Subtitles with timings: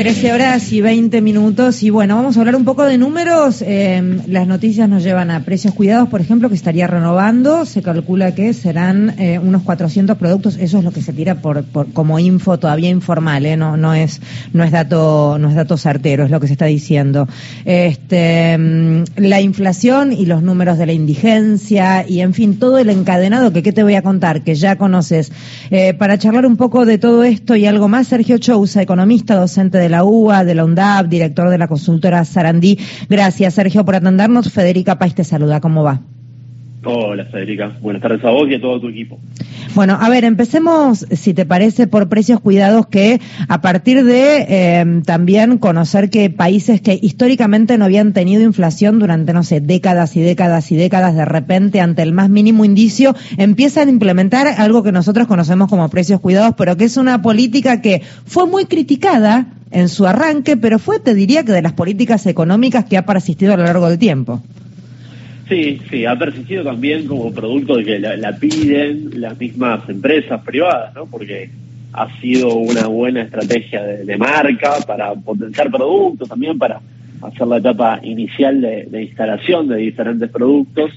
[0.00, 3.60] 13 horas y 20 minutos y bueno, vamos a hablar un poco de números.
[3.60, 7.66] Eh, las noticias nos llevan a precios cuidados, por ejemplo, que estaría renovando.
[7.66, 10.56] Se calcula que serán eh, unos 400 productos.
[10.56, 13.58] Eso es lo que se tira por, como info todavía informal, ¿eh?
[13.58, 14.22] no, no es
[14.54, 17.28] no es dato no es dato certero, es lo que se está diciendo.
[17.66, 22.88] Este, mm, la inflación y los números de la indigencia y en fin todo el
[22.88, 25.30] encadenado que qué te voy a contar que ya conoces.
[25.70, 29.76] Eh, para charlar un poco de todo esto y algo más, Sergio Chousa, economista, docente
[29.76, 32.78] de la UA, de la UNDAP, director de la consultora Sarandí.
[33.08, 34.52] Gracias, Sergio, por atendernos.
[34.52, 35.60] Federica País te saluda.
[35.60, 36.00] ¿Cómo va?
[36.82, 39.20] Hola Federica, buenas tardes a vos y a todo tu equipo.
[39.74, 45.02] Bueno, a ver, empecemos, si te parece, por precios cuidados, que a partir de eh,
[45.04, 50.20] también conocer que países que históricamente no habían tenido inflación durante, no sé, décadas y
[50.22, 54.90] décadas y décadas, de repente, ante el más mínimo indicio, empiezan a implementar algo que
[54.90, 59.90] nosotros conocemos como precios cuidados, pero que es una política que fue muy criticada en
[59.90, 63.56] su arranque, pero fue, te diría, que de las políticas económicas que ha persistido a
[63.58, 64.40] lo largo del tiempo.
[65.50, 70.94] Sí, sí, ha persistido también como producto de que la, piden las mismas empresas privadas,
[70.94, 71.06] ¿no?
[71.06, 71.50] Porque
[71.92, 76.80] ha sido una buena estrategia de, marca para potenciar productos, también para
[77.20, 80.92] hacer la etapa inicial de, instalación de diferentes productos,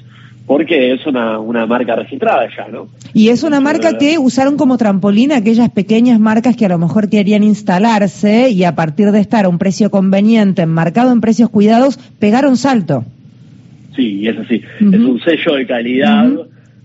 [0.45, 2.89] porque es una, una marca registrada ya, ¿no?
[3.11, 7.09] Y es una marca que usaron como trampolín aquellas pequeñas marcas que a lo mejor
[7.09, 11.97] querían instalarse y a partir de estar a un precio conveniente, enmarcado en precios cuidados,
[12.19, 13.03] pegaron salto.
[13.95, 14.61] Sí, es así.
[14.79, 16.31] Es un sello de calidad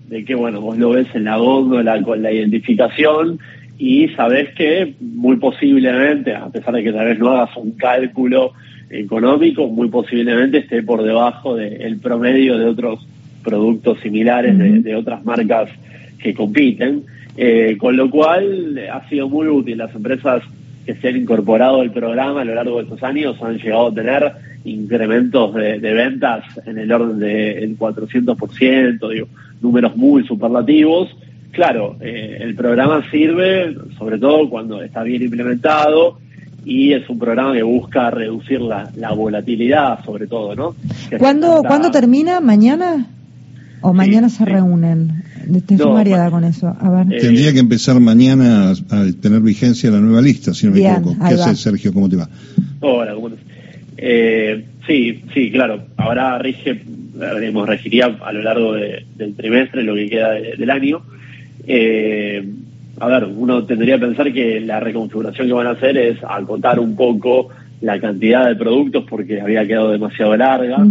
[0.09, 3.39] de que, bueno, vos lo ves en la góndola con la identificación
[3.79, 8.53] y sabés que muy posiblemente, a pesar de que tal vez no hagas un cálculo
[8.91, 13.07] económico, muy posiblemente esté por debajo del promedio de otros
[13.45, 15.71] productos similares de, otras marcas
[16.19, 17.05] que compiten.
[17.41, 19.79] Eh, con lo cual ha sido muy útil.
[19.79, 20.43] Las empresas
[20.89, 23.95] que se han incorporado al programa a lo largo de estos años han llegado a
[23.95, 24.33] tener
[24.65, 29.27] incrementos de, ventas en el orden del 400%, digo,
[29.61, 31.15] números muy superlativos.
[31.51, 36.21] Claro, eh, el programa sirve sobre todo cuando está bien implementado
[36.65, 40.75] y es un programa que busca reducir la, volatilidad sobre todo, ¿no?
[41.19, 42.41] ¿Cuándo, ¿Cuándo termina?
[42.41, 43.05] ¿Mañana?
[43.83, 45.18] ¿O mañana se reúnen?
[45.55, 46.77] Estoy no, con eso.
[46.81, 47.15] A ver.
[47.15, 51.17] Eh, Tendría que empezar mañana a, tener vigencia la nueva lista, si no me equivoco.
[51.29, 51.93] ¿Qué haces, Sergio?
[51.93, 52.29] ¿Cómo te va?
[52.81, 53.37] Hola, ¿cómo te
[54.01, 55.83] eh, sí, sí, claro.
[55.97, 56.81] Ahora rige,
[57.15, 61.03] veremos, regiría a lo largo del trimestre, lo que queda del año.
[61.67, 62.49] Eh,
[63.01, 66.79] a ver, uno tendría que pensar que la reconfiguración que van a hacer es acotar
[66.79, 67.49] un poco
[67.81, 70.85] la cantidad de productos porque había quedado demasiado larga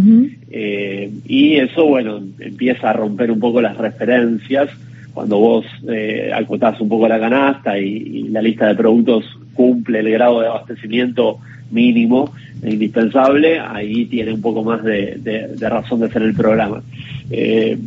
[0.50, 4.70] eh, y eso, bueno, empieza a romper un poco las referencias
[5.14, 10.12] cuando vos eh, acotás un poco la canasta y, la lista de productos cumple el
[10.12, 11.40] grado de abastecimiento
[11.72, 12.32] mínimo
[12.62, 16.84] e indispensable, ahí tiene un poco más de, razón de ser el programa.
[17.32, 17.78] Eh,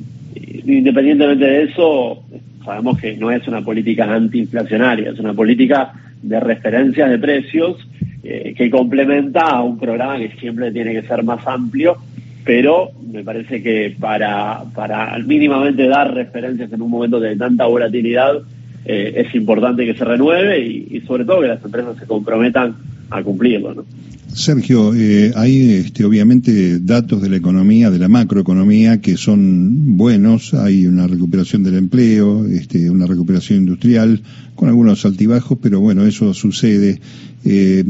[0.66, 2.22] independientemente de eso,
[2.64, 7.76] sabemos que no es una política antiinflacionaria, es una política de referencias de precios
[8.22, 11.96] eh, que complementa a un programa que siempre tiene que ser más amplio,
[12.44, 18.42] pero me parece que para, para mínimamente dar referencias en un momento de tanta volatilidad,
[18.84, 22.76] eh, es importante que se renueve y, sobre todo que las empresas se comprometan
[23.10, 23.74] a cumplirlo.
[23.74, 23.84] ¿no?
[24.32, 30.54] Sergio, eh, hay este, obviamente datos de la economía, de la macroeconomía, que son buenos.
[30.54, 34.22] Hay una recuperación del empleo, este, una recuperación industrial,
[34.54, 37.00] con algunos altibajos, pero bueno, eso sucede.
[37.44, 37.84] Eh,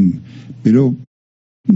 [0.62, 0.96] pero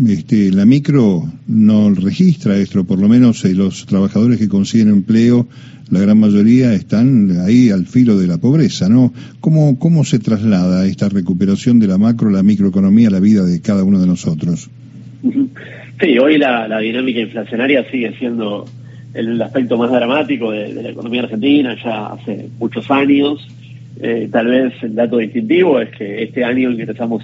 [0.09, 5.47] este, la micro no registra esto, por lo menos eh, los trabajadores que consiguen empleo,
[5.91, 9.13] la gran mayoría están ahí al filo de la pobreza, ¿no?
[9.41, 13.85] ¿Cómo, cómo se traslada esta recuperación de la macro, la microeconomía la vida de cada
[13.85, 14.71] uno de nosotros?
[16.01, 18.65] Sí, hoy la, dinámica inflacionaria sigue siendo
[19.15, 23.47] el, aspecto más dramático de, la economía argentina ya hace muchos años.
[24.03, 27.23] Eh, tal vez el dato distintivo es que este año ingresamos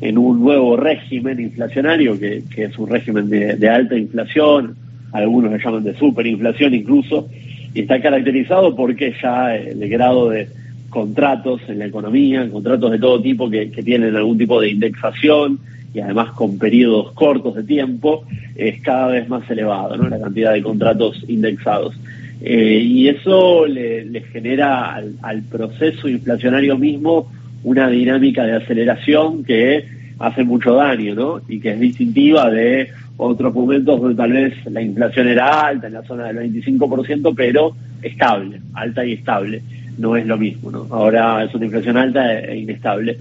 [0.00, 4.76] en un nuevo régimen inflacionario, que, es un régimen de, alta inflación,
[5.12, 7.28] algunos lo llaman de superinflación incluso,
[7.74, 10.48] y está caracterizado porque ya el grado de
[10.90, 15.58] contratos en la economía, contratos de todo tipo que, tienen algún tipo de indexación
[15.94, 18.24] y además con periodos cortos de tiempo,
[18.54, 20.08] es cada vez más elevado, ¿no?
[20.08, 21.98] La cantidad de contratos indexados.
[22.42, 27.30] Eh, y eso le, genera al, proceso inflacionario mismo
[27.64, 29.84] una dinámica de aceleración que
[30.20, 31.40] hace mucho daño, ¿no?
[31.48, 35.94] Y que es distintiva de otros momentos donde tal vez la inflación era alta, en
[35.94, 39.62] la zona del 25%, pero estable, alta y estable.
[39.98, 40.86] No es lo mismo, ¿no?
[40.90, 43.16] Ahora es una inflación alta e inestable.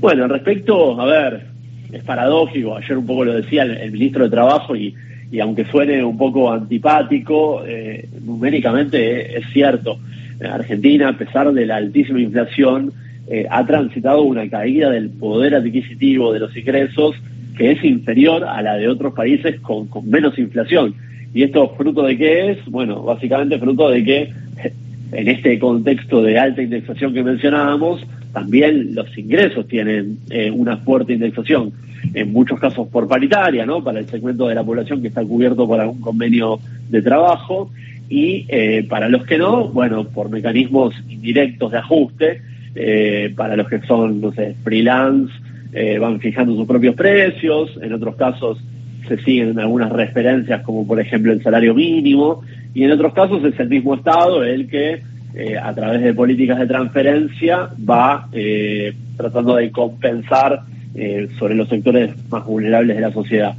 [0.00, 1.46] Bueno, respecto, a ver,
[1.92, 4.94] es paradójico, ayer un poco lo decía el, ministro de Trabajo y,
[5.30, 9.98] y, aunque suene un poco antipático, eh, numéricamente es, cierto.
[10.52, 12.92] Argentina, a pesar de la altísima inflación,
[13.26, 17.16] eh, ha transitado una caída del poder adquisitivo de los ingresos
[17.56, 20.94] que es inferior a la de otros países con, con menos inflación.
[21.32, 22.64] ¿Y esto fruto de qué es?
[22.66, 24.32] Bueno, básicamente fruto de que
[25.12, 31.12] en este contexto de alta indexación que mencionábamos, también los ingresos tienen eh, una fuerte
[31.12, 31.72] indexación,
[32.12, 33.82] en muchos casos por paritaria, ¿no?
[33.82, 36.58] Para el segmento de la población que está cubierto por algún convenio
[36.90, 37.70] de trabajo
[38.08, 42.42] y eh, para los que no, bueno, por mecanismos indirectos de ajuste,
[42.74, 45.32] eh, para los que son, no sé, freelance,
[46.00, 48.58] van fijando sus propios precios, en otros casos
[49.08, 52.42] se siguen algunas referencias como por ejemplo el salario mínimo
[52.74, 55.02] y en otros casos es el mismo Estado el que
[55.34, 60.60] eh, a través de políticas de transferencia va eh, tratando de compensar
[60.94, 63.54] eh, sobre los sectores más vulnerables de la sociedad.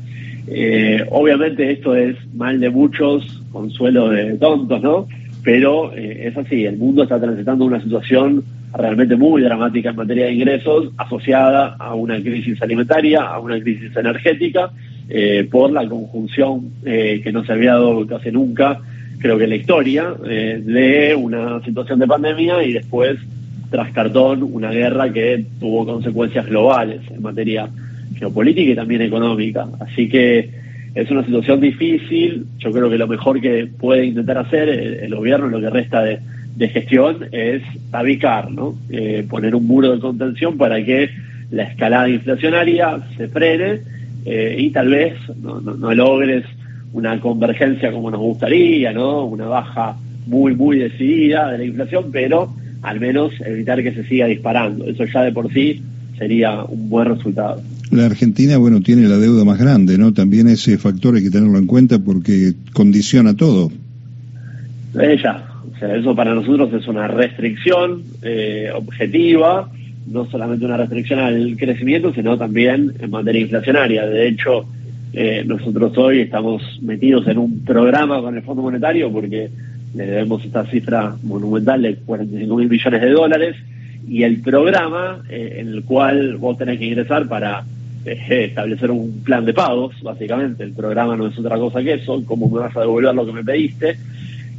[1.10, 5.08] obviamente esto es mal de muchos, consuelo de tontos, ¿no?
[5.44, 8.44] Pero es así, el mundo está transitando una situación
[8.78, 13.96] realmente muy dramática en materia de ingresos, asociada a una crisis alimentaria, a una crisis
[13.96, 14.72] energética,
[15.52, 18.82] por la conjunción que no se había dado casi nunca
[19.26, 23.18] creo que la historia eh, de una situación de pandemia y después,
[23.70, 27.68] tras cartón, una guerra que tuvo consecuencias globales en materia
[28.18, 29.68] geopolítica y también económica.
[29.80, 30.50] Así que
[30.94, 32.46] es una situación difícil.
[32.60, 36.20] Yo creo que lo mejor que puede intentar hacer el, gobierno, lo que resta de,
[36.60, 37.62] gestión, es
[37.92, 38.76] tabicar, ¿no?
[38.90, 41.10] Eh, poner un muro de contención para que
[41.52, 43.82] la escalada inflacionaria se frene
[44.26, 46.46] eh, y tal vez no, no, no logres
[46.94, 49.26] una convergencia como nos gustaría, ¿no?
[49.26, 54.28] Una baja muy, muy decidida de la inflación, pero al menos evitar que se siga
[54.28, 54.86] disparando.
[54.86, 55.82] Eso ya de por sí
[56.18, 57.62] sería un buen resultado.
[57.92, 60.14] La Argentina, bueno, tiene la deuda más grande, ¿no?
[60.14, 63.72] También ese factor hay que tenerlo en cuenta porque condiciona todo.
[65.00, 69.70] Ella, o sea, eso para nosotros es una restricción eh, objetiva,
[70.08, 74.06] no solamente una restricción al crecimiento, sino también en materia inflacionaria.
[74.06, 74.66] De hecho,
[75.14, 79.50] eh, nosotros hoy estamos metidos en un programa con el Fondo Monetario porque
[79.96, 83.56] le debemos esta cifra monumental de 45 mil millones de dólares
[84.08, 87.64] y el programa eh, en el cual vos tenés que ingresar para
[88.06, 90.64] eh, establecer un plan de pagos, básicamente.
[90.64, 93.32] El programa no es otra cosa que eso, cómo me vas a devolver lo que
[93.32, 93.98] me pediste.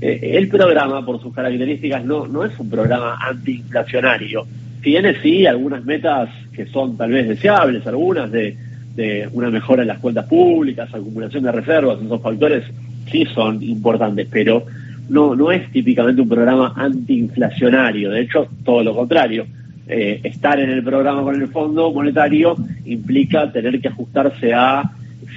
[0.01, 4.47] El programa, por sus características, no, no es un programa antiinflacionario.
[4.83, 8.57] Tiene sí algunas metas que son tal vez deseables, algunas de
[8.97, 12.65] de una mejora en las cuentas públicas, acumulación de reservas, esos factores
[13.11, 14.65] sí son importantes, pero
[15.11, 19.47] no, no es típicamente un programa antiinflacionario, de hecho, todo lo contrario.
[19.89, 22.57] Eh, estar en el programa con el Fondo Monetario
[22.87, 24.83] implica tener que ajustarse a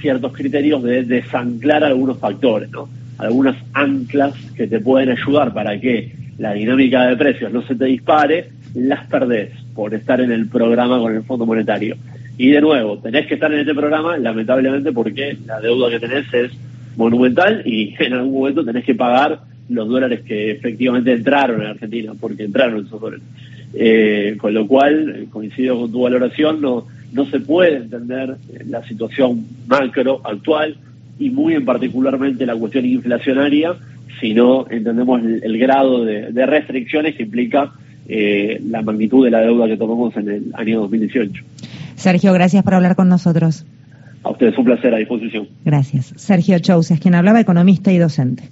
[0.02, 2.90] ciertos criterios de desanclar algunos factores, ¿no?
[3.20, 7.86] Algunas anclas que te pueden ayudar para que la dinámica de precios no se te
[7.86, 11.98] dispare, las perdés por estar en el programa con el Fondo Monetario.
[12.38, 16.34] Y de nuevo, tenés que estar en este programa, lamentablemente, porque la deuda que tenés
[16.34, 16.52] es
[16.96, 22.14] monumental y en algún momento tenés que pagar los dólares que efectivamente entraron en Argentina,
[22.20, 23.26] porque entraron esos dólares.
[23.74, 29.46] Eh, con lo cual, coincido con tu valoración, no, no se puede entender la situación
[29.68, 30.78] macro actual
[31.20, 33.76] y muy en particularmente la cuestión inflacionaria
[34.20, 37.72] si no entendemos el, grado de, restricciones que implica
[38.08, 41.44] eh, la magnitud de la deuda que tomamos en el año 2018.
[41.96, 43.66] Sergio, gracias por hablar con nosotros.
[44.24, 45.48] A ustedes un placer, a disposición.
[45.64, 46.14] Gracias.
[46.18, 48.44] Sergio Chouses, quien hablaba, economista y docente.